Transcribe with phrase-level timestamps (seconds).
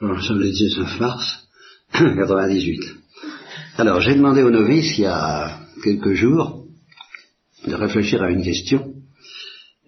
[0.00, 1.48] nous sommes le 19 mars
[1.92, 2.80] 98.
[3.78, 6.66] Alors, j'ai demandé aux novices il y a quelques jours
[7.66, 8.94] de réfléchir à une question.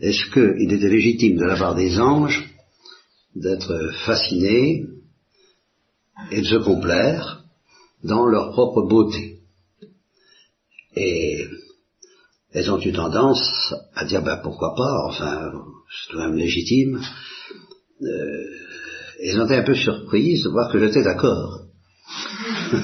[0.00, 2.48] Est-ce qu'il était légitime de la part des anges
[3.34, 4.86] d'être fascinés
[6.30, 7.44] et de se complaire
[8.02, 9.40] dans leur propre beauté?
[10.96, 11.46] Et
[12.52, 15.52] elles ont eu tendance à dire ben pourquoi pas, enfin
[15.90, 17.00] c'est tout de même légitime.
[18.00, 18.57] Euh,
[19.22, 21.66] elles ont été un peu surprises de voir que j'étais d'accord.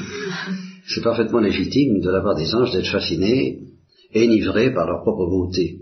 [0.86, 3.60] c'est parfaitement légitime de la part des anges d'être fascinés,
[4.14, 5.78] enivrés par leur propre beauté.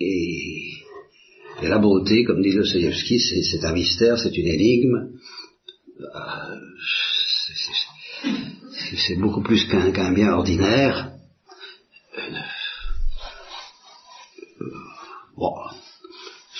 [0.00, 0.72] Et,
[1.62, 5.12] la beauté, comme dit Dostoevsky, c'est un mystère, c'est une énigme.
[6.00, 6.56] Euh,
[9.06, 11.12] c'est beaucoup plus qu'un bien ordinaire.
[15.36, 15.52] Bon,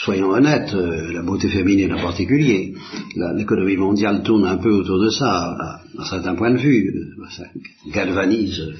[0.05, 2.75] soyons honnêtes, euh, la beauté féminine en particulier,
[3.17, 6.93] l'économie mondiale tourne un peu autour de ça, à, un certain point de vue,
[7.31, 7.45] ça
[7.91, 8.75] galvanise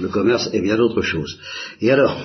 [0.00, 1.38] le commerce et bien d'autres choses.
[1.80, 2.18] Et alors,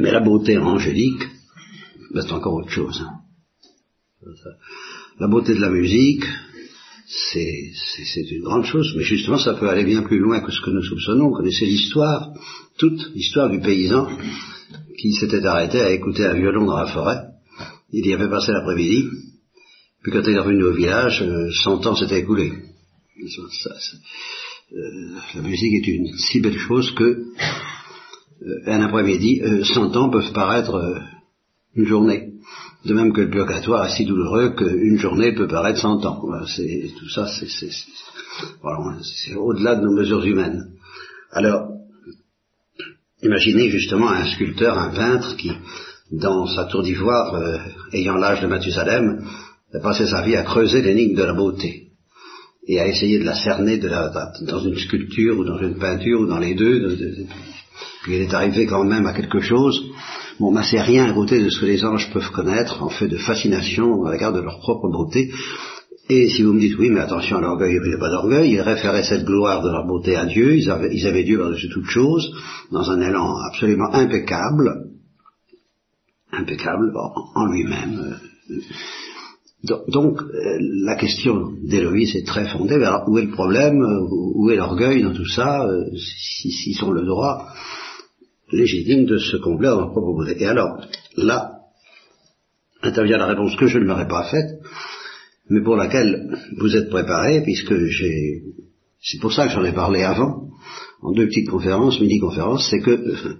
[0.00, 1.22] mais la beauté angélique,
[2.12, 3.02] ben, c'est encore autre chose.
[3.02, 3.20] Hein.
[5.18, 6.24] La beauté de la musique,
[7.06, 10.70] c'est une grande chose, mais justement ça peut aller bien plus loin que ce que
[10.70, 11.28] nous soupçonnons.
[11.28, 12.32] Vous connaissez l'histoire,
[12.76, 14.08] toute l'histoire du paysan
[15.04, 17.24] qui s'était arrêté à écouter un violon dans la forêt.
[17.92, 19.10] Il y avait passé l'après-midi,
[20.02, 22.54] puis quand il est revenu au village, euh, cent ans s'était écoulé.
[24.72, 27.24] Euh, la musique est une si belle chose que euh,
[28.64, 29.42] un après-midi,
[29.74, 31.02] cent ans peuvent paraître
[31.76, 32.30] une journée.
[32.86, 36.18] De même que le purgatoire est si douloureux qu'une journée peut paraître cent ans.
[36.18, 40.72] tout ça, c'est au-delà de nos mesures humaines.
[41.30, 41.73] Alors,
[43.24, 45.50] imaginez justement un sculpteur, un peintre qui,
[46.12, 47.58] dans sa tour d'ivoire, euh,
[47.92, 49.24] ayant l'âge de Mathusalem,
[49.72, 51.88] a passé sa vie à creuser l'énigme de la beauté
[52.66, 56.38] et à essayer de la cerner dans une sculpture ou dans une peinture ou dans
[56.38, 56.96] les deux.
[58.02, 59.82] puis il est arrivé quand même à quelque chose
[60.40, 63.18] Bon, ben c'est rien à de ce que les anges peuvent connaître en fait de
[63.18, 65.30] fascination à l'égard de leur propre beauté.
[66.10, 68.52] Et si vous me dites oui, mais attention à l'orgueil, il n'y a pas d'orgueil,
[68.52, 72.30] ils référaient cette gloire de leur beauté à Dieu, ils avaient, Dieu par-dessus toute chose,
[72.70, 74.90] dans un élan absolument impeccable,
[76.30, 76.92] impeccable
[77.34, 78.18] en, lui-même.
[79.88, 82.74] Donc, euh, la question d'Héloïse est très fondée.
[82.74, 85.66] Alors, où est le problème Où est l'orgueil dans tout ça
[85.96, 87.46] S'ils sont le droit
[88.52, 90.42] légitime de se combler dans leur propre beauté.
[90.42, 90.80] Et alors,
[91.16, 91.60] là,
[92.82, 94.60] intervient la réponse que je ne leur ai pas faite,
[95.50, 98.42] mais pour laquelle vous êtes préparés, puisque j'ai...
[99.02, 100.48] C'est pour ça que j'en ai parlé avant,
[101.02, 103.38] en deux petites conférences, mini-conférences, c'est que euh,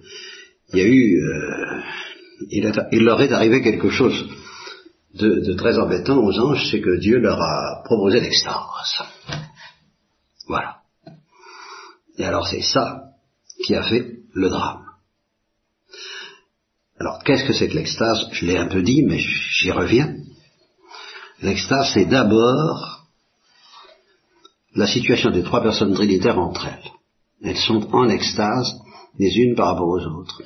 [0.73, 1.19] il y a eu...
[1.19, 1.81] Euh,
[2.91, 4.27] il, leur est arrivé quelque chose
[5.15, 8.55] de, de très embêtant aux anges, c'est que Dieu leur a proposé l'extase.
[10.47, 10.77] Voilà.
[12.17, 13.03] Et alors c'est ça
[13.65, 14.85] qui a fait le drame.
[16.99, 18.29] Alors, qu'est-ce que c'est que l'extase?
[18.31, 20.15] Je l'ai un peu dit, mais j'y reviens.
[21.45, 23.05] L'extase, c'est d'abord
[24.73, 26.91] la situation des trois personnes trinitaires entre elles.
[27.43, 28.73] Elles sont en extase
[29.19, 30.41] les unes par rapport aux autres.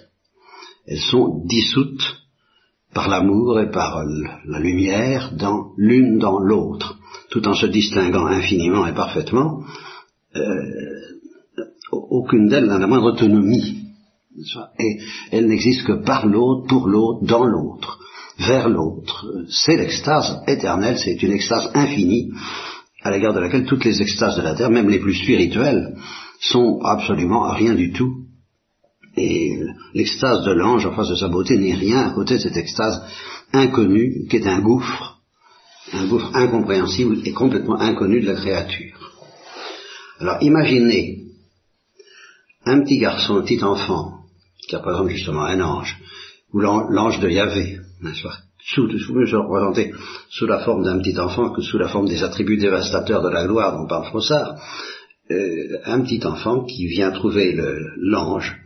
[0.86, 2.18] Elles sont dissoutes
[2.94, 4.04] par l'amour et par
[4.46, 6.98] la lumière dans l'une dans l'autre,
[7.30, 9.64] tout en se distinguant infiniment et parfaitement.
[10.36, 10.42] Euh,
[11.92, 13.86] aucune d'elles n'a la moindre autonomie
[14.80, 15.00] et
[15.32, 18.00] elle n'existe que par l'autre, pour l'autre, dans l'autre,
[18.40, 19.28] vers l'autre.
[19.50, 22.32] C'est l'extase éternelle, c'est une extase infinie,
[23.02, 25.96] à l'égard de laquelle toutes les extases de la terre, même les plus spirituelles,
[26.40, 28.26] sont absolument rien du tout.
[29.18, 29.52] Et
[29.94, 33.02] l'extase de l'ange en face de sa beauté n'est rien à côté de cette extase
[33.52, 35.18] inconnue qui est un gouffre,
[35.94, 38.96] un gouffre incompréhensible et complètement inconnu de la créature.
[40.20, 41.24] Alors imaginez
[42.66, 44.20] un petit garçon, un petit enfant,
[44.68, 45.98] qui représente justement un ange,
[46.54, 49.94] ou l'ange de Yahvé, n'est-ce pas sous, représenter
[50.30, 53.46] sous la forme d'un petit enfant que sous la forme des attributs dévastateurs de la
[53.46, 54.56] gloire dont parle Frossard,
[55.32, 57.58] euh, un petit enfant qui vient trouver
[57.98, 58.58] l'ange,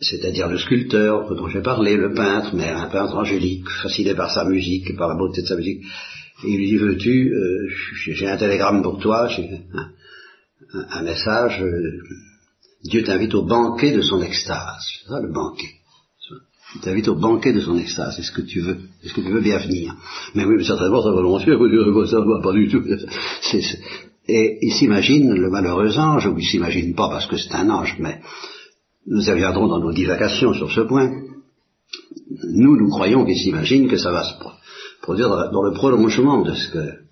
[0.00, 4.44] c'est-à-dire le sculpteur dont j'ai parlé, le peintre, mais un peintre angélique, fasciné par sa
[4.44, 5.82] musique, par la beauté de sa musique,
[6.44, 9.48] et il lui dit, veux-tu, euh, j'ai un télégramme pour toi, j'ai
[10.72, 12.02] un, message, euh,
[12.84, 14.84] Dieu t'invite au banquet de son extase.
[15.08, 15.75] Ça le banquet.
[16.76, 18.18] Il t'invite au banquet de son extase.
[18.18, 19.94] Est-ce que tu veux, est-ce que tu veux bien venir
[20.34, 22.82] Mais oui, mais certainement, ça volontiers, ça ne va pas du tout.
[24.28, 27.96] et il s'imagine le malheureux ange, ou il s'imagine pas parce que c'est un ange,
[27.98, 28.20] mais
[29.06, 31.10] nous reviendrons dans nos divagations sur ce point.
[32.52, 34.34] Nous, nous croyons qu'il s'imagine que ça va se
[35.00, 37.06] produire dans le prolongement de ce que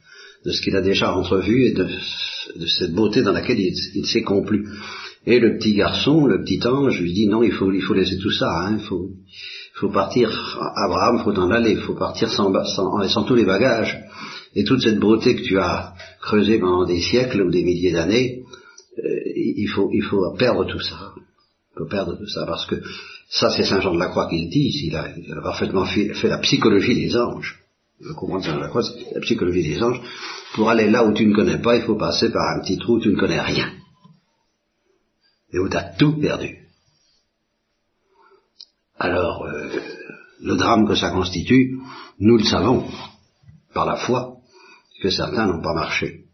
[0.45, 1.87] de ce qu'il a déjà entrevu et de,
[2.67, 4.69] cette beauté dans laquelle il, s'est complu.
[5.27, 8.19] Et le petit garçon, le petit ange, lui dit non, il faut, il faut laisser
[8.19, 10.31] tout ça, hein, il faut, il faut partir,
[10.77, 13.99] Abraham, faut en aller, il faut partir sans, sans, laissant tous les bagages.
[14.55, 18.43] Et toute cette beauté que tu as creusée pendant des siècles ou des milliers d'années,
[18.99, 19.03] euh,
[19.35, 21.15] il, faut, il faut perdre tout ça.
[21.17, 22.77] Il faut perdre tout ça, parce que
[23.31, 25.87] ça c'est Saint Jean de la Croix qui le dit, il a, il a parfaitement
[25.87, 27.61] fait, la psychologie des anges
[28.01, 28.83] le courant de la Croix,
[29.15, 30.01] la psychologie des anges,
[30.55, 32.97] pour aller là où tu ne connais pas, il faut passer par un petit trou
[32.97, 33.71] où tu ne connais rien.
[35.55, 36.59] Et où tu tout perdu.
[38.99, 39.71] Alors, euh,
[40.41, 41.79] le drame que ça constitue,
[42.19, 42.85] nous le savons,
[43.73, 44.39] par la foi,
[45.01, 46.25] que certains n'ont pas marché.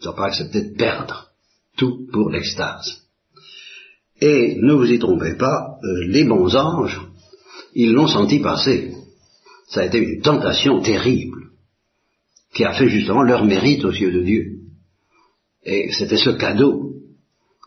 [0.00, 1.30] Ils n'ont pas accepté de perdre
[1.76, 3.06] tout pour l'extase.
[4.20, 7.00] Et ne vous y trompez pas, euh, les bons anges,
[7.74, 8.94] ils l'ont senti passer
[9.68, 11.50] ça a été une tentation terrible
[12.54, 14.44] qui a fait justement leur mérite aux yeux de Dieu.
[15.64, 16.92] Et c'était ce cadeau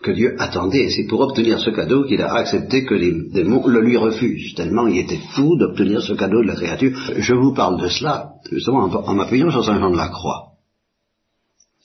[0.04, 3.66] que Dieu attendait, et c'est pour obtenir ce cadeau qu'il a accepté que les démons
[3.66, 6.96] le lui refusent, tellement il était fou d'obtenir ce cadeau de la créature.
[7.18, 10.52] Je vous parle de cela, justement, en, m'appuyant sur Saint Jean de la Croix,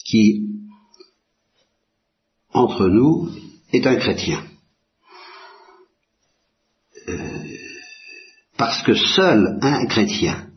[0.04, 0.46] qui,
[2.52, 3.30] entre nous,
[3.72, 4.42] est un chrétien.
[7.08, 7.18] Euh,
[8.58, 10.48] parce que seul un chrétien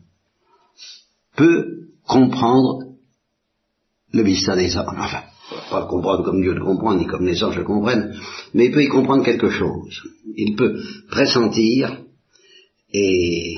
[1.36, 2.84] peut comprendre
[4.12, 4.86] le mystère des anges.
[4.98, 5.22] Enfin,
[5.70, 8.14] pas le comprendre comme Dieu le comprend, ni comme les anges le comprennent,
[8.54, 10.02] mais il peut y comprendre quelque chose.
[10.36, 11.98] Il peut pressentir
[12.92, 13.54] et,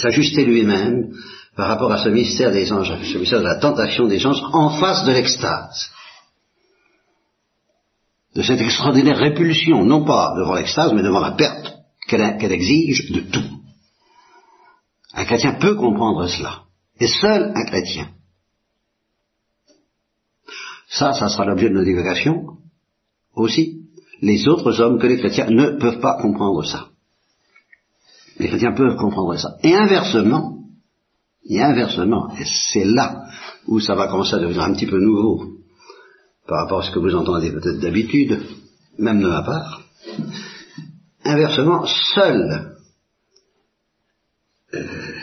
[0.00, 1.12] s'ajuster lui-même
[1.56, 4.70] par rapport à ce mystère des anges, ce mystère de la tentation des anges en
[4.70, 5.90] face de l'extase.
[8.34, 11.74] De cette extraordinaire répulsion, non pas devant l'extase, mais devant la perte
[12.08, 13.60] qu'elle exige de tout.
[15.14, 16.62] Un chrétien peut comprendre cela.
[16.98, 18.13] Et seul un chrétien.
[20.98, 22.58] Ça, ça sera l'objet de nos divagations
[23.34, 23.82] aussi.
[24.20, 26.88] Les autres hommes que les chrétiens ne peuvent pas comprendre ça.
[28.38, 29.56] Les chrétiens peuvent comprendre ça.
[29.62, 30.58] Et inversement,
[31.44, 33.26] et inversement, et c'est là
[33.66, 35.44] où ça va commencer à devenir un petit peu nouveau
[36.46, 38.40] par rapport à ce que vous entendez peut-être d'habitude,
[38.98, 39.84] même de ma part,
[41.24, 42.76] Inversement, seule
[44.74, 45.14] euh,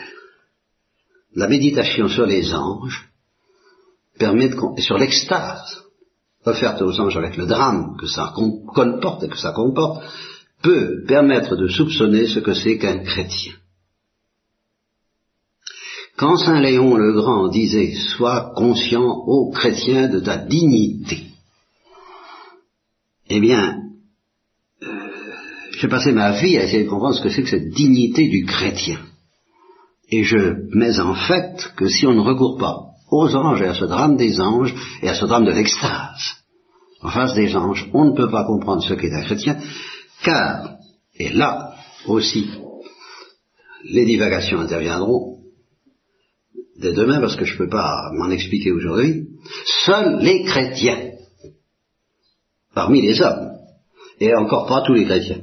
[1.35, 3.10] la méditation sur les anges
[4.17, 5.81] permet sur l'extase
[6.45, 10.03] offerte aux anges avec le drame que ça comporte et que ça comporte,
[10.61, 13.53] peut permettre de soupçonner ce que c'est qu'un chrétien.
[16.17, 21.27] Quand Saint Léon le Grand disait Sois conscient, ô chrétien, de ta dignité,
[23.29, 23.77] eh bien,
[25.77, 28.45] j'ai passé ma vie à essayer de comprendre ce que c'est que cette dignité du
[28.45, 28.99] chrétien.
[30.09, 33.75] Et je mets en fait que si on ne recourt pas aux anges et à
[33.75, 36.37] ce drame des anges et à ce drame de l'extase,
[37.01, 39.59] en face des anges, on ne peut pas comprendre ce qu'est un chrétien,
[40.23, 40.75] car,
[41.15, 41.75] et là
[42.07, 42.49] aussi,
[43.83, 45.39] les divagations interviendront
[46.77, 49.27] dès demain parce que je ne peux pas m'en expliquer aujourd'hui,
[49.85, 51.11] seuls les chrétiens,
[52.73, 53.51] parmi les hommes,
[54.19, 55.41] et encore pas tous les chrétiens,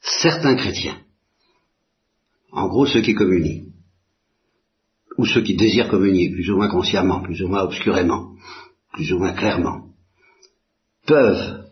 [0.00, 0.98] certains chrétiens,
[2.50, 3.72] en gros ceux qui communient,
[5.22, 8.32] ou ceux qui désirent communier, plus ou moins consciemment, plus ou moins obscurément,
[8.92, 9.90] plus ou moins clairement,
[11.06, 11.64] peuvent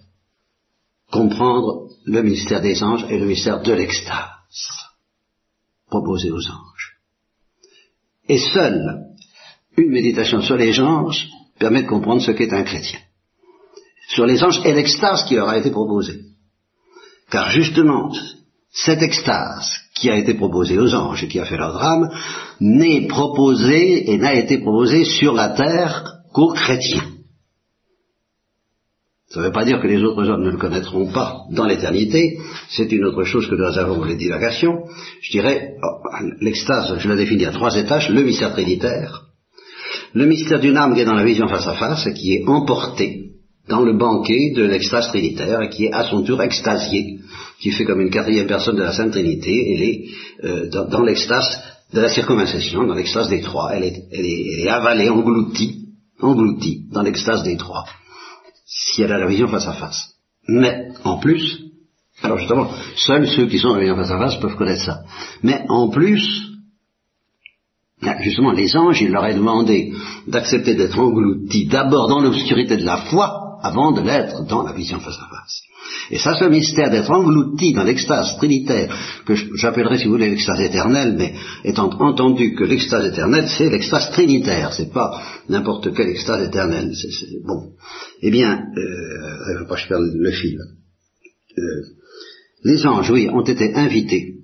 [1.10, 4.68] comprendre le mystère des anges et le mystère de l'extase
[5.88, 7.00] proposé aux anges.
[8.28, 9.06] Et seule
[9.76, 13.00] une méditation sur les anges permet de comprendre ce qu'est un chrétien.
[14.10, 16.20] Sur les anges et l'extase qui leur a été proposée.
[17.32, 18.12] Car justement,
[18.72, 22.10] cette extase qui a été proposée aux anges et qui a fait leur drame,
[22.60, 27.04] n'est proposée et n'a été proposée sur la terre qu'aux chrétiens.
[29.28, 32.38] Ça ne veut pas dire que les autres hommes ne le connaîtront pas dans l'éternité,
[32.68, 34.84] c'est une autre chose que nous avons les divagations.
[35.20, 39.26] Je dirais, oh, l'extase, je la définis à trois étages, le mystère trinitaire,
[40.14, 42.48] le mystère d'une âme qui est dans la vision face à face et qui est
[42.48, 43.29] emportée
[43.70, 47.20] dans le banquet de l'extase trinitaire qui est à son tour extasié,
[47.60, 50.04] qui fait comme une quatrième personne de la Sainte Trinité, elle est
[50.44, 51.62] euh, dans, l'extase
[51.94, 55.86] de la circonvincion, dans l'extase des trois, elle est, elle est, avalée, engloutie,
[56.20, 57.84] engloutie dans l'extase des trois,
[58.66, 60.14] si elle a la vision face à face.
[60.48, 61.60] Mais en plus,
[62.22, 65.02] alors justement, seuls ceux qui sont dans la vision face à face peuvent connaître ça.
[65.42, 66.50] Mais en plus,
[68.20, 69.92] justement, les anges, il leur est demandé
[70.26, 75.00] d'accepter d'être engloutis d'abord dans l'obscurité de la foi, avant de l'être dans la vision
[75.00, 75.62] face à face.
[76.10, 80.60] Et ça, ce mystère d'être englouti dans l'extase trinitaire, que j'appellerais, si vous voulez, l'extase
[80.60, 86.46] éternelle, mais étant entendu que l'extase éternelle, c'est l'extase trinitaire, c'est pas n'importe quelle extase
[86.46, 86.92] éternelle.
[86.94, 87.08] C'est,
[87.44, 87.72] bon.
[88.22, 90.58] Eh bien, euh, je perds le fil.
[91.58, 91.62] Euh,
[92.64, 94.39] les anges, oui, ont été invités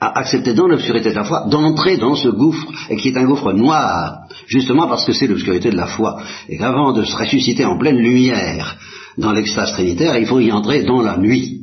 [0.00, 3.26] à accepter dans l'obscurité de la foi d'entrer dans ce gouffre, et qui est un
[3.26, 7.66] gouffre noir, justement parce que c'est l'obscurité de la foi, et qu'avant de se ressusciter
[7.66, 8.78] en pleine lumière
[9.18, 11.58] dans l'extase trinitaire, il faut y entrer dans la nuit.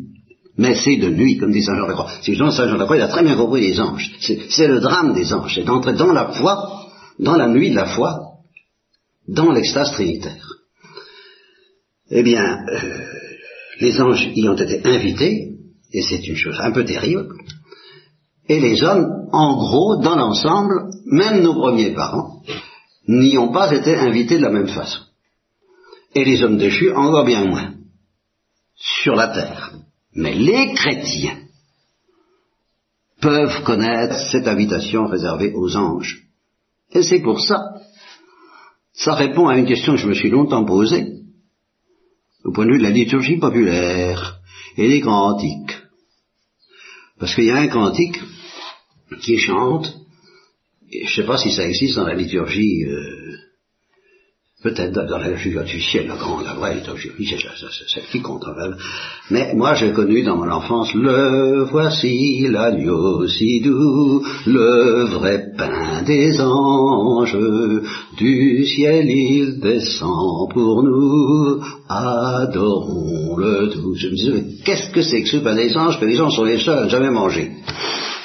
[0.59, 2.09] Mais c'est de nuit, comme dit Saint Jean de Croix.
[2.21, 4.11] Si Jean Saint Jean de Croix, il a très bien compris les anges.
[4.19, 6.87] C'est le drame des anges, c'est d'entrer dans la foi,
[7.19, 8.19] dans la nuit de la foi,
[9.27, 10.47] dans l'extase trinitaire.
[12.09, 13.05] Eh bien, euh,
[13.79, 15.49] les anges y ont été invités,
[15.91, 17.27] et c'est une chose un peu terrible,
[18.49, 22.41] et les hommes, en gros, dans l'ensemble, même nos premiers parents,
[23.07, 25.01] n'y ont pas été invités de la même façon.
[26.15, 27.73] Et les hommes déchus encore bien moins,
[28.75, 29.73] sur la terre.
[30.13, 31.39] Mais les chrétiens
[33.21, 36.23] peuvent connaître cette invitation réservée aux anges.
[36.91, 37.59] Et c'est pour ça,
[38.93, 41.05] ça répond à une question que je me suis longtemps posée,
[42.45, 44.39] au point de vue de la liturgie populaire
[44.77, 45.77] et des cantiques.
[47.19, 48.17] Parce qu'il y a un cantique
[49.15, 49.93] qui chante,
[50.91, 53.35] je ne sais pas si ça existe dans la liturgie, euh,
[54.63, 58.45] peut-être dans la liturgie du ciel, la grande, la vraie liturgie, c'est celle qui compte.
[59.29, 66.03] Mais moi j'ai connu dans mon enfance, le voici l'agneau si doux, le vrai pain
[66.03, 67.37] des anges,
[68.17, 73.93] du ciel il descend pour nous, adorons le tout.
[73.95, 75.99] Je me disais, qu'est-ce que c'est que ce pain des anges?
[75.99, 77.51] Que les gens sont les seuls à jamais manger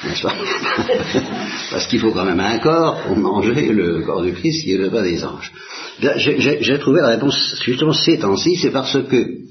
[1.70, 4.78] Parce qu'il faut quand même un corps pour manger le corps du Christ qui est
[4.78, 5.52] le pain des anges.
[6.00, 9.42] J'ai trouvé la réponse justement ces temps-ci, c'est parce que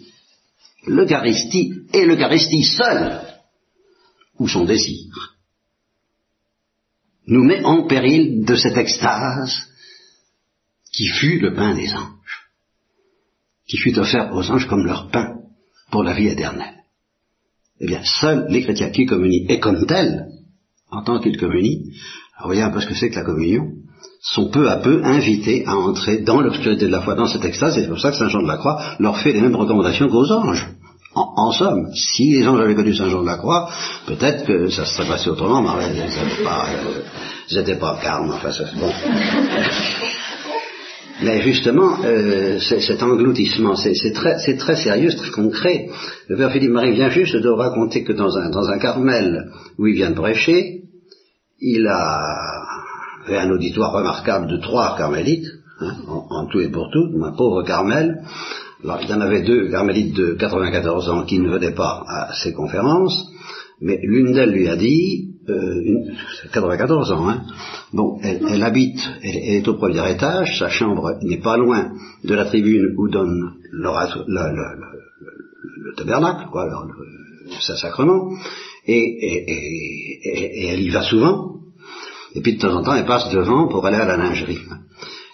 [0.87, 3.21] l'Eucharistie est l'Eucharistie seule,
[4.39, 5.37] ou son désir,
[7.27, 9.69] nous met en péril de cette extase
[10.91, 12.49] qui fut le pain des anges,
[13.67, 15.37] qui fut offert aux anges comme leur pain
[15.91, 16.83] pour la vie éternelle.
[17.79, 20.27] Eh bien, seuls les chrétiens qui communient, et comme tels,
[20.91, 21.83] en tant qu'ils communient,
[22.45, 23.67] voyez un peu ce que c'est que la communion,
[24.21, 27.77] sont peu à peu invités à entrer dans l'obscurité de la foi, dans cette extase,
[27.77, 30.09] et c'est pour ça que Saint Jean de la Croix leur fait les mêmes recommandations
[30.09, 30.67] qu'aux anges.
[31.13, 33.69] En, somme, si les anges avaient connu Saint Jean de la Croix,
[34.05, 36.65] peut-être que ça se serait passé autrement, mais ils n'étaient pas,
[37.51, 38.91] euh, pas carmes, enfin, ça, bon.
[41.23, 45.87] Mais justement, euh, cet engloutissement, c'est très, sérieux, très concret.
[46.27, 50.09] Le Père Philippe Marie vient juste de raconter que dans un, Carmel où il vient
[50.09, 50.81] de prêcher,
[51.59, 52.21] il a
[53.27, 55.47] fait un auditoire remarquable de trois carmélites,
[55.79, 58.23] hein, en, tout et pour tout, un pauvre Carmel.
[58.83, 62.33] Alors, il y en avait deux carmélites de 94 ans qui ne venaient pas à
[62.33, 63.27] ces conférences,
[63.79, 66.15] mais l'une d'elles lui a dit, euh, une,
[66.53, 67.41] 94 ans, hein,
[67.93, 71.93] bon, elle, habite, elle, est au premier étage, sa chambre n'est pas loin
[72.23, 73.89] de la tribune où donne le,
[74.27, 78.31] le, tabernacle, quoi, le, sacrement,
[78.87, 81.55] et, elle y va souvent,
[82.35, 84.59] et puis de temps en temps, elle passe devant pour aller à la lingerie.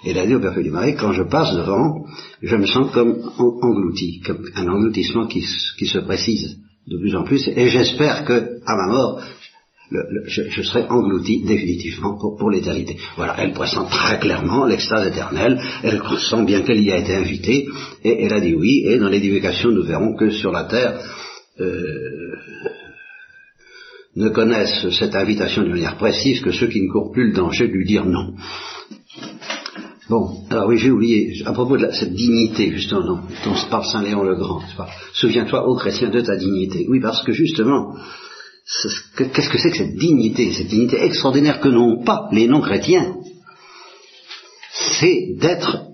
[0.06, 2.06] Elle a dit au Père Philippe Marie, quand je passe devant,
[2.42, 7.46] je me sens comme englouti, comme un engloutissement qui, se précise de plus en plus,
[7.48, 9.22] et j'espère que, à ma mort,
[9.92, 12.98] je, serai englouti définitivement pour, l'éternité.
[13.16, 17.68] Voilà, elle pressent très clairement l'extase éternelle, elle sent bien qu'elle y a été invitée,
[18.04, 21.00] et elle a dit oui, et dans l'éducation, nous verrons que sur la terre,
[21.60, 22.36] euh,
[24.16, 27.68] ne connaissent cette invitation de manière précise que ceux qui ne courent plus le danger
[27.68, 28.34] de lui dire non.
[30.10, 34.24] Bon, alors oui, j'ai oublié, à propos de cette dignité, justement, dont parle Saint Léon
[34.24, 34.62] le Grand,
[35.14, 36.86] souviens-toi, ô chrétien, de ta dignité.
[36.90, 37.94] Oui, parce que justement,
[39.18, 43.16] qu'est-ce que c'est que cette dignité, cette dignité extraordinaire que n'ont pas les non-chrétiens?
[45.00, 45.86] C'est d'être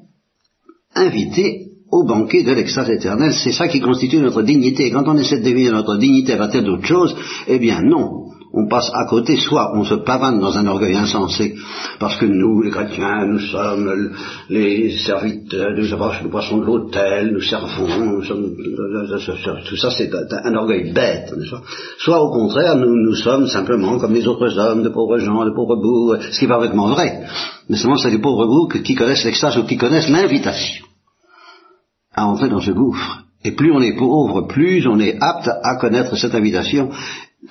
[0.95, 3.33] invité au banquet de l'extase éternelle.
[3.33, 4.89] C'est ça qui constitue notre dignité.
[4.89, 7.15] Quand on essaie de deviner notre dignité à partir d'autre chose,
[7.47, 8.25] eh bien non.
[8.55, 11.55] On passe à côté, soit on se pavane dans un orgueil insensé,
[11.99, 14.11] parce que nous, les chrétiens, nous sommes
[14.47, 18.55] les serviteurs, nous poissons de l'autel, nous servons, nous sommes,
[19.67, 21.33] tout ça c'est un orgueil bête,
[21.97, 25.77] soit au contraire, nous, sommes simplement comme les autres hommes, de pauvres gens, de pauvres
[25.77, 27.23] bouts, ce qui est parfaitement vrai.
[27.69, 30.85] Mais seulement c'est des pauvres bouts qui connaissent l'extase ou qui connaissent l'invitation
[32.13, 33.23] à entrer dans ce gouffre.
[33.43, 36.91] Et plus on est pauvre, plus on est apte à connaître cette invitation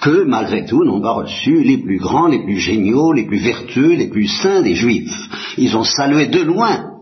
[0.01, 3.95] que, malgré tout, n'ont pas reçu les plus grands, les plus géniaux, les plus vertueux,
[3.95, 5.29] les plus saints des Juifs.
[5.59, 6.93] Ils ont salué de loin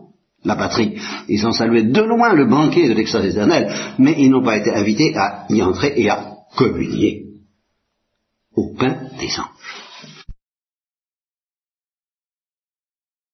[0.45, 0.97] la patrie.
[1.29, 4.73] Ils ont salué de loin le banquet de l'extase éternelle, mais ils n'ont pas été
[4.75, 7.27] invités à y entrer et à communier
[8.57, 9.90] au des anges.